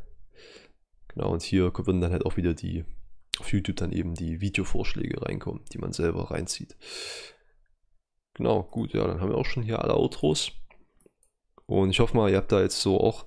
Genau, 1.08 1.32
und 1.32 1.42
hier 1.42 1.72
würden 1.74 2.02
dann 2.02 2.12
halt 2.12 2.26
auch 2.26 2.36
wieder 2.36 2.52
die, 2.52 2.84
auf 3.38 3.50
YouTube 3.50 3.76
dann 3.76 3.92
eben 3.92 4.14
die 4.14 4.42
Videovorschläge 4.42 5.22
reinkommen, 5.22 5.64
die 5.72 5.78
man 5.78 5.94
selber 5.94 6.30
reinzieht. 6.32 6.76
Genau, 8.34 8.62
gut, 8.62 8.92
ja, 8.92 9.06
dann 9.06 9.22
haben 9.22 9.30
wir 9.30 9.38
auch 9.38 9.46
schon 9.46 9.62
hier 9.62 9.80
alle 9.80 9.94
Outros. 9.94 10.52
Und 11.64 11.88
ich 11.88 12.00
hoffe 12.00 12.14
mal, 12.14 12.30
ihr 12.30 12.36
habt 12.36 12.52
da 12.52 12.60
jetzt 12.60 12.80
so 12.82 13.00
auch 13.00 13.26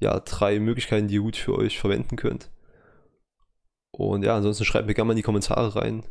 ja, 0.00 0.20
drei 0.20 0.60
Möglichkeiten, 0.60 1.08
die 1.08 1.14
ihr 1.14 1.22
gut 1.22 1.36
für 1.36 1.56
euch 1.56 1.78
verwenden 1.78 2.16
könnt. 2.16 2.50
Und 3.90 4.24
ja, 4.24 4.36
ansonsten 4.36 4.64
schreibt 4.64 4.86
mir 4.86 4.94
gerne 4.94 5.08
mal 5.08 5.12
in 5.12 5.18
die 5.18 5.22
Kommentare 5.22 5.74
rein, 5.74 6.04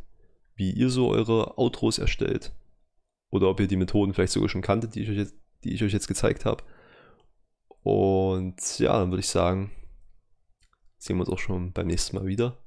wie 0.54 0.72
ihr 0.72 0.90
so 0.90 1.08
eure 1.10 1.56
Outros 1.58 1.98
erstellt. 1.98 2.52
Oder 3.30 3.48
ob 3.48 3.60
ihr 3.60 3.68
die 3.68 3.76
Methoden 3.76 4.14
vielleicht 4.14 4.32
sogar 4.32 4.48
schon 4.48 4.62
kanntet, 4.62 4.94
die 4.94 5.02
ich 5.02 5.10
euch 5.10 5.16
jetzt, 5.16 5.34
die 5.64 5.72
ich 5.72 5.82
euch 5.82 5.92
jetzt 5.92 6.08
gezeigt 6.08 6.44
habe. 6.44 6.64
Und 7.82 8.78
ja, 8.78 8.98
dann 8.98 9.10
würde 9.10 9.20
ich 9.20 9.28
sagen, 9.28 9.70
sehen 10.98 11.16
wir 11.16 11.20
uns 11.20 11.30
auch 11.30 11.38
schon 11.38 11.72
beim 11.72 11.86
nächsten 11.86 12.16
Mal 12.16 12.26
wieder. 12.26 12.58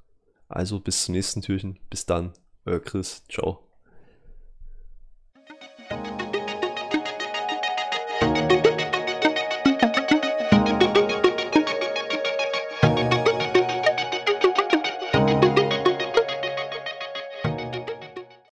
Also 0.48 0.80
bis 0.80 1.04
zum 1.04 1.14
nächsten 1.14 1.42
Türchen. 1.42 1.78
Bis 1.90 2.06
dann, 2.06 2.32
euer 2.64 2.80
Chris. 2.80 3.24
Ciao. 3.28 3.71